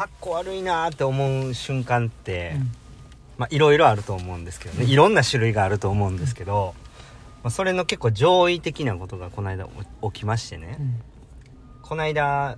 [0.00, 2.72] かっこ悪いなーって思う瞬間って、うん。
[3.36, 6.74] まあいろいろあると思うんですけどね、いろんな種類があると思うんですけど、
[7.42, 9.68] まあ、それの結構上位的なことがこの間
[10.02, 11.02] 起きましてね、うん。
[11.82, 12.56] この間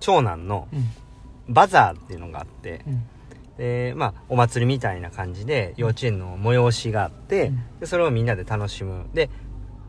[0.00, 0.90] 長男のうん。
[1.54, 3.02] バザーっていうのがあってうん。
[3.56, 7.62] でまあお祭りみたいな感じで幼稚園の催しがあって、うん。
[7.80, 9.06] でそれをみんなで楽しむ。
[9.14, 9.30] で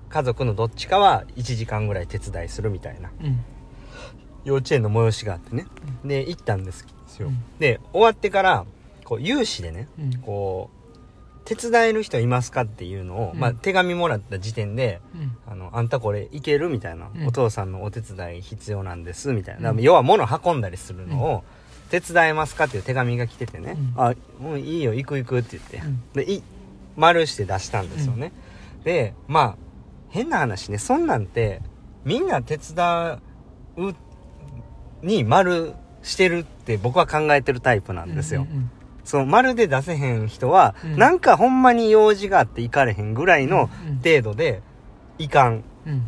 [0.08, 3.44] 家族のどっちかは1時間ぐらい手伝いするみたいなうん
[4.44, 5.66] 幼稚園の催しがあってね。
[6.04, 6.86] で行ったんです
[7.20, 7.44] よ、うん。
[7.60, 8.66] で終わってから
[9.04, 10.18] こう有志でねうん。
[10.20, 10.82] こう
[11.44, 13.40] 手伝える人いますかっていうのを、うん。
[13.40, 15.38] まあ、手紙もらった時点でうん。
[15.52, 17.28] あの、あんたこれいけるみたいな、うん。
[17.28, 19.72] お父さんのお手伝い必要なんです、みたいな。
[19.72, 19.82] うん。
[19.82, 21.44] 要は物運んだりするのを、
[21.90, 24.02] 手伝えますかっていう手紙が来ててね、うん。
[24.02, 26.02] あ、もういいよ、行く行くって言って、うん。
[26.14, 26.44] で、い、
[26.96, 28.32] 丸して出したんですよね。
[28.84, 29.56] で、まあ、
[30.10, 31.62] 変な話ね、そんなんて、
[32.06, 33.20] みんな手伝
[33.78, 33.96] う
[35.04, 38.48] に丸してるって僕は考えてるタイプなんですよ。
[38.50, 38.72] うん
[39.04, 40.98] その丸で出せへん人は、うん。
[40.98, 44.62] なんかほんまに用事があって行かれへんぐらいのうん程度で、
[45.18, 45.64] いかん。
[45.88, 46.08] うん。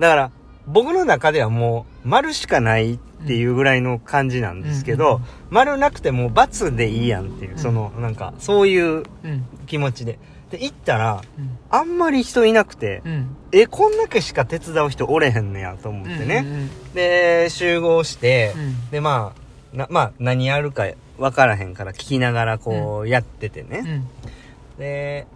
[0.00, 0.30] だから、
[0.66, 7.58] 僕の中ではもう、丸しかないっていうぐらいの感じなんですけど、うん丸なくてもう×でいいやんっていう、うん。
[7.58, 9.46] その、なんか、そういううん。
[9.66, 10.18] 気持ちで。
[10.52, 11.58] で、行ったら、うん。
[11.70, 13.36] あんまり人いなくて、うん。
[13.52, 16.68] え、こんだけしか手伝う人おれへんねやと思ってね。
[16.94, 18.90] で、集合して、うん。
[18.90, 19.32] で、ま
[19.74, 20.84] あ、な、まあ、何やるか
[21.18, 23.78] 分からへんから聞きながらこう、やっててね。
[23.78, 24.78] うん。
[24.78, 25.26] で、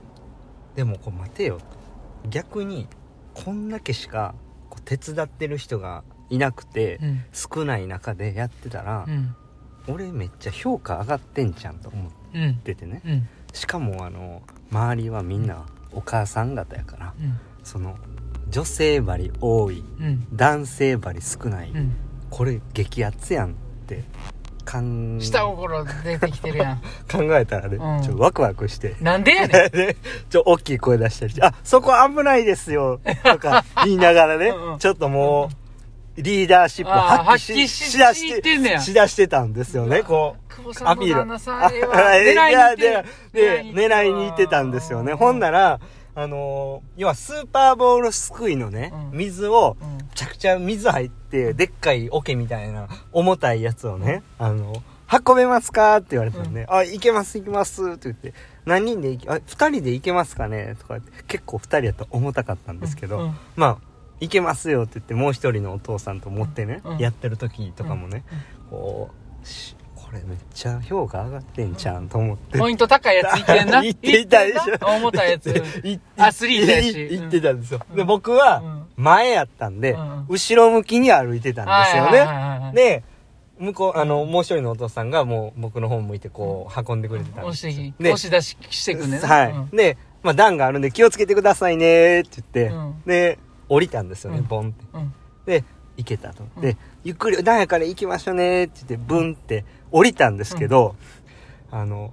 [0.75, 1.64] でもこう待てよと。
[2.28, 2.87] 逆に、
[3.33, 4.34] こんだけしか
[4.69, 7.25] こう手伝ってる人がいなくて、うん。
[7.33, 9.34] 少ない中でやってたらう、ん。
[9.89, 13.00] 俺めっちゃ評価上がってんじゃんと思っうんててね。
[13.06, 13.28] うん。
[13.55, 17.39] しかもあの、周りはみんなお母さん方やから、うん。
[17.64, 17.97] その、
[18.48, 20.27] 女性針多い、うん。
[20.33, 21.92] 男性針少ない、うん。
[22.31, 23.55] これ激アツやんっ
[23.87, 24.05] て、
[24.64, 26.83] かん、下心出てきてるやん。
[27.11, 28.03] 考えたらね、うん。
[28.03, 28.97] ちょっとワクワクして。
[29.00, 29.70] なんでやねん。
[29.70, 29.97] で、
[30.28, 35.48] ちょ、大きい声出したりして、あ、そこ危ないですよ、とか 言いながらねうんうん、ちょっとも
[36.19, 40.46] う、リーダーシップ発揮しだして、しだしてたんですよね、こう。
[40.56, 44.62] 久保さんの旦那さんええわいや狙いに行って で、で狙いに行ってた。
[44.62, 45.12] んですよね。
[45.15, 45.81] ほんなら、
[46.15, 49.19] あのー要はスーパーボールすくいのね、うん。
[49.19, 49.97] 水を、うん。
[49.99, 54.83] めちゃくちゃ水入って、でっかい桶みたいな重たいやつをね、あの、
[55.28, 56.55] 運べますかって言われたん。
[56.55, 58.33] で、あ、行けます行けますって言って、
[58.65, 63.25] 何人で行け、あ、二人で行けますかねとか言って、結構二人やと重たかったんですけど、うん。
[63.25, 63.78] うんまあ、
[64.21, 66.99] 行けますよって言って、もう一人のお父さんと持ってね、うん。
[66.99, 68.25] やってる時とかもね、
[68.71, 69.11] こ
[69.45, 72.59] う、しこれめっちゃ評価上がってんちゃうんと思って。
[72.59, 75.50] ポイント高いやついってんな 行っていたでしょ重たいやつ
[75.83, 77.81] いアスリートやしい行ってたんですよ。
[77.91, 82.71] うんで、僕はうん前やったんで、うん後ろ向きに歩いてたんですよね。
[82.72, 83.03] いで、
[83.59, 87.72] 向こう、あの、もう一人のお父さんがもう僕の方向いてこう、運んでくれてたん押ですよ。
[87.72, 89.50] してきで押し出ししてくんねはい。
[89.50, 94.84] うんで、まあ段があるんで気をつけてくださいねって言って、うんで、降りたんですよね、うんボンって。
[94.95, 95.15] うん
[95.47, 95.65] で、
[95.97, 96.45] 行けたと。
[96.56, 100.97] うんで、ゆっくり、段やから行きましょうねって言って、ブンって降りたんですけど、
[101.70, 102.12] あの、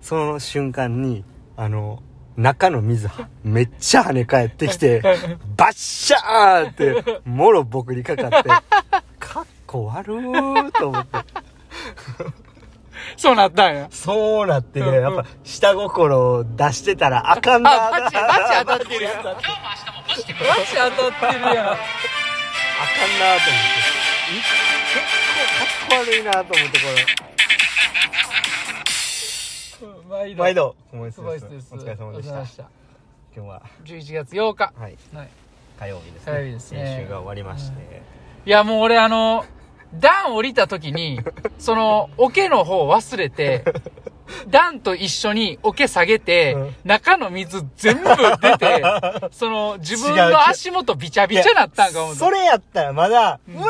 [0.00, 1.24] その瞬間に、
[1.56, 2.02] あの、
[2.36, 3.08] 中の水、
[3.44, 5.02] めっちゃ跳ね返ってきて、
[5.56, 8.48] バッシャーって、もろ僕にかかって、
[9.18, 11.18] かっこ悪ーと思って。
[13.16, 13.88] そうなったんや。
[13.90, 19.18] そうなってね、やっぱ、下心を出してたらあかんなあバチバチ当たってるやん。
[19.18, 20.44] あかんなと思って。
[20.44, 21.74] バチ当たってるやん。
[21.74, 21.78] い
[24.38, 25.21] 結構かっこ
[26.02, 26.84] 悪いなと思って、こ
[30.10, 30.34] 毎れ。
[30.34, 31.72] 毎度、おスパイスです。
[31.72, 32.34] お疲れ様でした。
[32.34, 32.64] お疲れ様した。
[33.34, 34.72] 今日は、11月8日。
[34.76, 35.28] はい、はい
[35.78, 36.32] 火曜日ですね。
[36.32, 36.86] 火曜日ですね。
[36.86, 38.02] 先週が終わりまして。
[38.44, 39.44] いやもう俺あの
[39.94, 41.20] 段降りた時に
[41.58, 43.64] その桶の方忘れて
[44.48, 46.76] 段と一緒に桶下げて、うん。
[46.84, 48.08] 中の水全部
[48.40, 48.82] 出て
[49.30, 53.66] その自分の足元びちゃびちゃなったんか思うそれやったらまだ、うわ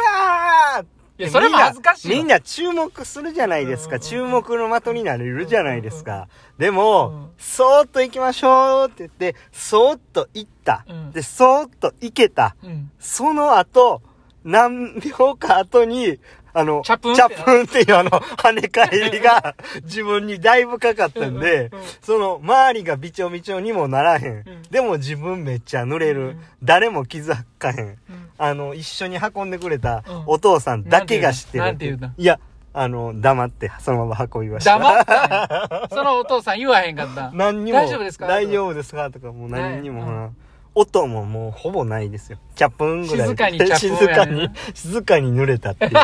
[0.80, 3.96] ーいやそれも恥ずかしいわみんな注目するじゃないですか。
[3.96, 6.28] うん注目の的になれるじゃないですか。
[6.58, 10.84] でも、うんそーっと行きましょうって言って、そーっと行った。
[10.88, 12.56] うんで、そーっと行けた。
[12.62, 14.02] うんその後、
[14.44, 16.18] 何秒か後に、
[16.54, 17.12] あの、チャプン？
[17.12, 19.54] ってチャプンっていうあの、跳ね返りが
[19.84, 21.70] 自分にだいぶかかったんで
[22.02, 24.38] その、周りがびちょびちょにもならへん。
[24.40, 24.44] ん。
[24.70, 26.20] でも自分めっちゃ濡れる。
[26.22, 27.78] うん誰も気づかへん。
[27.78, 27.98] うん。
[28.38, 30.22] あの、一緒に運んでくれたうん。
[30.26, 31.64] お父さんだけが知ってる。
[31.64, 32.02] なんて言うの？
[32.02, 32.38] なんていや、
[32.74, 34.78] あの、黙ってそのまま運びました。
[34.78, 37.30] 黙ったそのお父さん言わへんかった。
[37.34, 37.78] 何にも。
[37.78, 38.26] 大丈夫ですか？
[38.28, 39.10] 大丈夫ですか？
[39.10, 40.32] とかもう何にも、
[40.74, 42.38] 音ももうほぼないですよ。
[42.54, 43.28] チャプンぐらい。
[43.28, 45.92] 静かにチャプン 静かに、静かに濡れたっていう。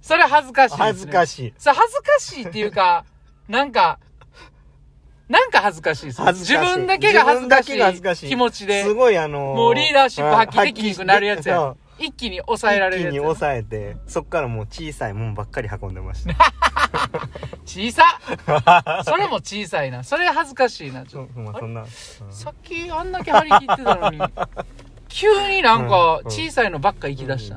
[0.00, 0.84] それ恥ずかしいね。
[0.84, 1.54] 恥ずかしい。
[1.58, 3.04] それ恥ずかしいっていうか、
[3.48, 3.98] なんか、
[5.28, 6.22] なんか恥ずかしいです。
[6.22, 11.74] 自分だけが恥ずかし自分だけが恥ずかしいい気持ちで、すごいあのーもうリーダーシップ発揮できにくくなるやつや。
[11.98, 13.18] 一気に抑えられるやつや。
[13.18, 16.34] 一気に抑えて、そっからもう小さいもんばっかり運んでました。
[17.64, 18.04] 小さ
[19.04, 20.04] それも小さいな。
[20.04, 21.04] それ恥ずかしいな。
[21.04, 21.82] ちょっそうまあそんな。
[21.82, 21.92] うんと
[22.30, 24.18] さっきあんだけ張り切ってたのに、
[25.08, 27.56] 急になんか小さいのばっか行き出した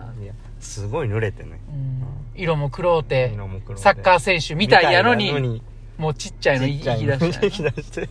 [0.60, 1.60] すごい濡れてね。
[1.70, 1.92] うん
[2.34, 3.38] 色も黒うて、
[3.76, 5.62] サッカー選手みたいやのに、
[5.98, 8.10] もうちっちゃいの行きちっちゃいの出した行き出して。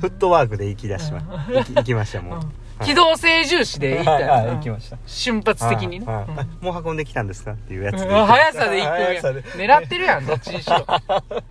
[0.00, 2.40] フットワークで行き出しま行きました、もう。
[2.78, 4.98] はい機動性重視で行ったはいはいよ行きました。
[5.06, 6.06] 瞬発的にね。
[6.06, 7.52] はいはいあもう運んできたんですか？
[7.52, 8.06] っていうやつで。
[8.08, 9.06] うん速さで行くやん。
[9.06, 10.84] 速さで狙ってるやん、どっちにしろ。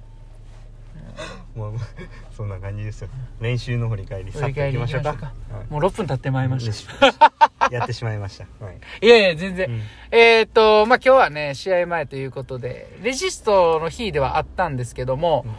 [1.55, 1.73] もう、
[2.35, 3.09] そんな感じですよ。
[3.39, 5.17] 練習の振り返り、振り返行きましょうょうはい
[5.71, 6.87] もう6分経ってまいりまし
[7.71, 8.65] やってしまいました。
[8.65, 8.77] はい。
[8.79, 8.87] た。
[9.05, 9.69] いやいや、全然。
[9.69, 9.81] うん
[10.11, 15.55] えーっと、まあ、今日はね、試合前ということで、レジストの日ではあったんですけども、うん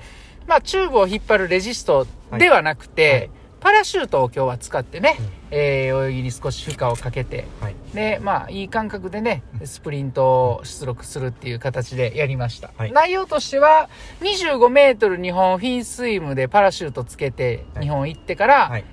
[0.49, 2.07] まあ、チューブを引っ張るレジスト
[2.37, 3.31] ではなくて、はい
[3.65, 7.77] パラシュートを今日は使ってね、うんえー泳ぎに少し負荷をかけて、はい。
[7.95, 12.73] で、まあ、いい感覚でね、スプリントを出力するっていう形でやりました。
[12.77, 13.89] はい内容としては、
[14.21, 18.85] 25メートル2本フィンスイムでパラシュートつけてはい2本行ってから、はい。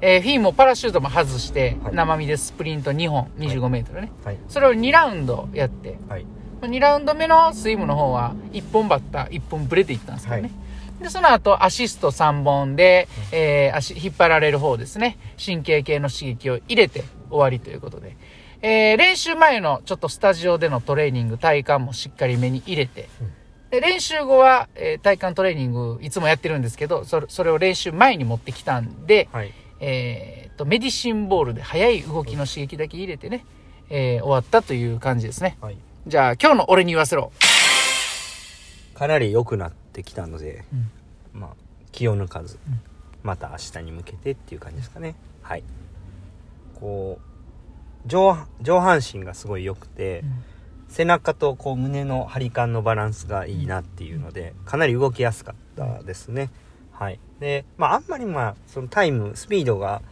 [0.00, 4.12] えーフィンもパラシュートも外して、はい生身でスプリント2本、25メートルね。
[4.24, 4.38] はい。
[4.46, 6.26] それを2ラウンドやって、はい。
[6.60, 10.52] 2ラウンド目のスイムの方は1本バッター、1本ブレていったんですけどね。
[11.00, 15.16] で、その後、アシスト3本で、えー足、引っ張られる方ですね。
[15.44, 18.16] 神経系の刺激を入れて終わりということで。
[18.62, 23.08] えー練習前のちょっとスタジオでのトレーニング、体幹もしっかり目に入れて、
[23.70, 29.52] で練習後は、えー体幹トレーニングいつもやってるんですけど、それ、それを練習前に持ってきたんで、はい。
[29.80, 33.46] えーっと、メディシンボールで速い動きの刺激だけ入れてね、
[33.88, 35.56] えー終わったという感じですね。
[35.62, 35.78] はい。
[36.06, 37.32] じゃあ、今日の俺に言わせろ。
[38.94, 40.90] かなり良くなってきたので、うん
[41.40, 41.50] まあ、
[41.92, 42.58] 気を抜かず、
[43.22, 45.14] また明日に向けてっていう感じですかね。
[45.42, 45.64] はい。
[46.74, 47.20] こ
[48.04, 50.24] う、上、上半身がすごい良くて、
[50.88, 56.50] 背中とこう胸の張り感のバランスがいいなっていうので、かなり動きやすかったですね。
[56.92, 57.20] はい。
[57.38, 60.02] で、まああんまりまあ、そのタイム、スピードが、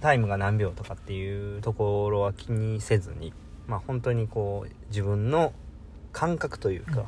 [0.00, 3.32] タイムが何秒とかっていうところは気にせずに、
[3.66, 5.52] まあ本当にこう、自分の
[6.12, 7.06] 感覚というか、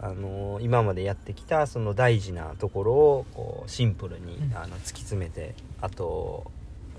[0.00, 4.56] あのー今までやってきたその大事なところをこうシンプルに、うん。
[4.56, 6.50] あの突き詰めてあと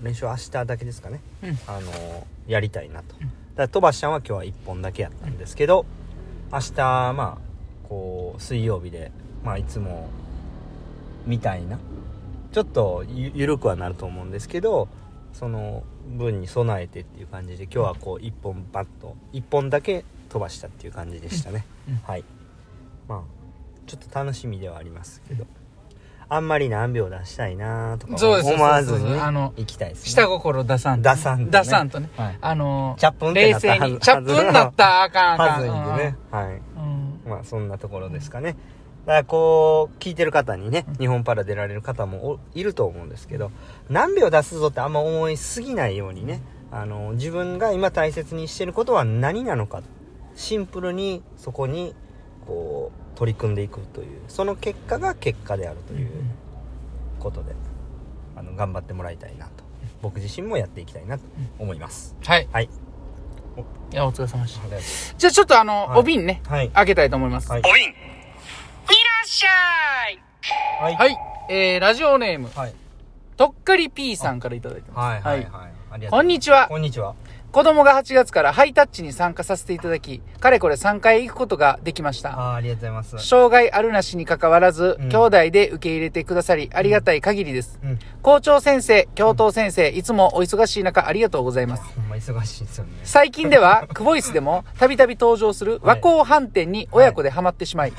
[0.01, 1.49] 練習は明日だけですかね、うん。
[1.67, 5.85] あのーやりたいなと、だから飛ばしちゃんは今日は1本だけやったんですけど
[6.51, 6.73] 明日
[7.13, 9.11] まあこう水曜日で
[9.43, 10.09] まあいつも
[11.25, 11.77] みたいな
[12.51, 14.87] ちょっとゆ緩くはなると思うんですけど
[15.33, 15.83] その
[16.17, 21.93] 分に備えてっていう感じで今日はこう1本バッと1本だけ飛ばしたっていう感じでしたね、うん。
[21.93, 21.99] うん。
[21.99, 22.23] はい
[23.09, 23.21] まあ
[23.85, 25.45] ちょっと楽しみではありますけど
[26.29, 31.09] あんまり何秒出したいなとか思わずに行きたいですね下心出さんと。
[31.09, 32.09] 出さんとね出さんとね。
[32.15, 33.97] はいあのチャップン冷静に。
[34.00, 35.50] チャップンだったらあかんあかん。
[35.50, 37.21] はずいんでねはいうん。
[37.25, 38.56] まあそんなところですかね。
[39.06, 43.50] だからこう、聞いてる方にね、日本パラ出られる方もおいると思うんですけど、
[43.89, 46.41] 何秒出すぞってあんま思いすぎないようにね、
[46.71, 49.81] あの、自分が今大切にしてることは何なのか、
[50.35, 51.95] シンプルにそこに、
[52.49, 56.09] こう、取り組んでいくという、その結果が結果であるという
[57.19, 57.53] ことで、
[58.35, 59.51] あの、頑張ってもらいたいなと。
[60.01, 61.23] 僕自身もやっていきたいなと
[61.59, 62.15] 思います。
[62.25, 62.47] はい。
[62.51, 62.69] はい。
[63.91, 64.61] いや、お疲れ様でした。
[64.61, 64.85] ありがとう
[65.18, 67.51] じゃあちょっとあの、はいお瓶ね、はい開けたいと思います。
[67.51, 67.94] はいお瓶いら
[69.23, 70.19] っしゃい
[70.81, 70.95] はい。
[70.95, 71.18] はい。
[71.49, 72.73] えー、ラジオネーム、はい。
[73.35, 75.25] とっかり P さんからいただいてます。
[75.25, 75.37] はい。
[75.39, 75.44] はい。
[75.44, 75.45] はい。
[75.45, 76.68] ありがとうございますこんにちは。
[76.69, 77.15] こんにちは。
[77.51, 82.33] 子供が8月からハイタッチに参加させていただき、かれこれ3回行くことができました。
[82.33, 83.27] あーありがとうございます。
[83.27, 87.79] 障害あるなしに関わらず、うん兄弟で受け入れてくださり、ありがたい限りです。
[87.83, 87.99] うん。
[88.21, 91.83] 校長先生、教頭先生、いつもお忙しい中ありがとうございます。
[91.95, 92.91] ほんま忙しいですよね。
[93.03, 97.94] 最近では、クボイスでもたびたび登場する和光飯店に親子でハマってしまい、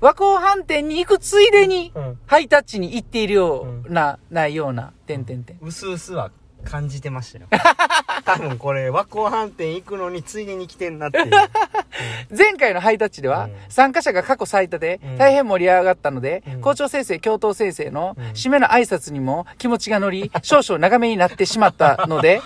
[0.00, 2.18] 和光飯店に行くついでに、うん。
[2.26, 5.58] ハイタッチに行っているような、ないような、てんてんてん。
[5.60, 6.32] うすうすは
[6.64, 7.46] 感じてましたよ。
[8.24, 11.30] 多分これ、和光飯店行くのについでに来てんなっていう。
[12.36, 22.40] 前回のハイタッチでは、うん参加者が過去最多でうん大変盛り上がったので、うん校長先生、教頭先生のうん締めの挨拶にも気持ちが乗り、 少々長めになってしまったので、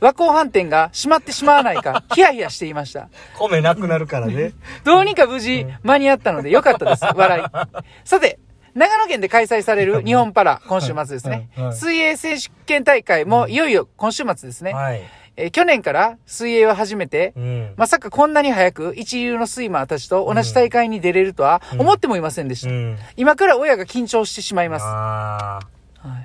[0.00, 3.08] 和光飯店が閉まってしまわないか、ヒヤヒヤしていました。
[3.38, 4.52] 米なくなるからね。
[4.84, 7.04] どうにか無事間に合ったのでよかったです。
[7.04, 7.44] 笑い。
[8.04, 8.38] さて、
[8.74, 11.76] 長野県で開催される日本パラ、今週末ですねはいはい。
[11.76, 14.72] 水泳選手権大会もいよいよ今週末ですね。
[14.72, 15.02] はい。
[15.36, 17.74] えー去年から水泳を始めて、うん。
[17.76, 22.70] まさかこんなに早く一流のスイマーたちと同じ大会に出れるとは思ってもいませんでした。
[22.70, 22.98] うん。
[23.16, 24.84] 今から親が緊張してしまいます。
[24.86, 25.60] あ
[25.98, 26.18] は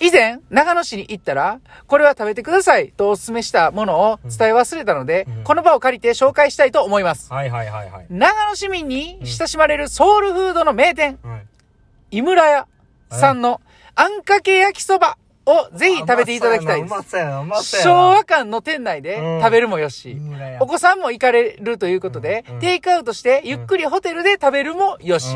[0.00, 7.34] い、以前、長野市に行ったら、これは食べてくださいとお勧めしたものを伝え忘れたので、うんこの場を借りて紹介したいと思いますあ。。
[7.34, 8.06] はいはいはいはい。
[8.10, 11.46] 長野市民に親しまれるソウルフードの名店、はい。
[12.18, 12.66] 井村屋
[13.10, 13.60] さんの
[13.94, 17.82] あんかけ焼きそばをぜひ食べていただきたいです。
[17.82, 19.40] 昭和館の店内でうん。
[19.40, 20.16] 食べるもよし、
[20.60, 25.34] お子さんも行かれるということで、テイクアウトしてゆっくりホテルで食べるもよし、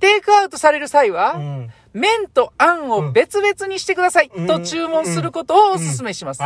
[0.00, 1.70] テイクアウトされる際は、うん。
[1.92, 6.42] 麺とあんを別々にしてください、うんと注文することをお勧めします。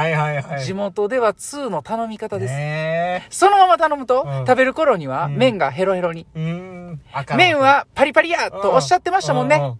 [0.62, 2.52] 地元では2の頼み方です。
[2.52, 4.46] ねそのまま頼むと、うん。
[4.46, 5.36] 食べる頃にはうん。
[5.36, 6.26] 麺がヘロヘロに。
[6.34, 9.74] 麺はパリパリやとおっしゃってましたもんね。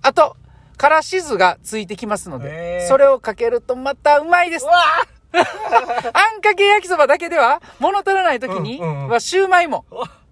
[0.00, 0.36] あと、
[0.76, 4.66] からし酢がついてきますのへで、ーそれをかけるとまたうまいです
[5.32, 9.84] あんかけ焼きそばだけでは物足らない時にはシューマイも。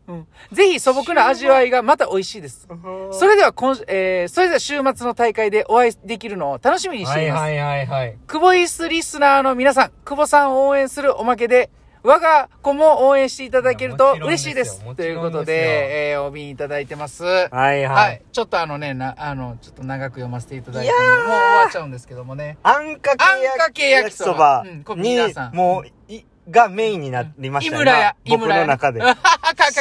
[0.07, 2.69] うんぜひ素朴な味わいがまた美味しいです。
[2.69, 7.41] ーそれでは今、えー、それでは週末の大会でお会いできるのを楽しみにしています。
[7.41, 8.19] はいはいはいはい。
[8.27, 11.71] 久保イスリスナーの皆さん、久保さんを応援するおまけで、
[12.07, 14.85] 我が子も応援していただけると嬉しいです。
[14.95, 17.25] ということでえー、お便りいただいてます。
[17.25, 18.23] はいはい、はい。
[18.31, 22.59] ちょっとあのね、な、あの、ちょっと長く読ませていただいたので、もう終わっちゃうんですけどもね。
[22.63, 27.77] あんかけあんかけ焼きそばうんさん、もう、い、がメインになりましたね。
[27.79, 28.49] 井村屋、井僕。
[28.49, 29.01] の中で。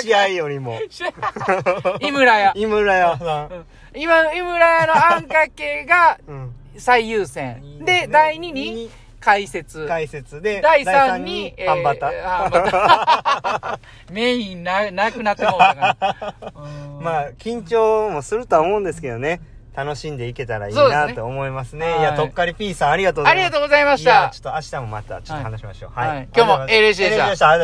[0.01, 0.79] 試合よりも。
[1.99, 2.53] 井村屋。
[2.55, 3.65] 井村屋さん。
[3.95, 6.55] 今、井村屋のあんかけがうん。
[6.77, 7.83] 最優先。
[7.83, 8.89] で、第2に
[9.23, 9.87] 解説。
[9.87, 12.11] 解説で、第3に、第三半バタ。
[12.11, 13.79] えー半バタ
[14.11, 16.35] メインな、なくなってもうたから。
[16.55, 16.67] う
[16.99, 19.39] んまあ、緊張もするとは思うんですけどね。
[19.75, 21.89] 楽しんでいけたらいいなと思いますね。
[21.89, 23.43] はいいや、とっかり P さんありがとうございます。
[23.43, 25.91] ありがとうございましいやたちょっと明日もまたちょっと話しましょう。
[25.99, 26.27] はいはい。
[26.35, 27.53] 今日も A レシでした A レシでした。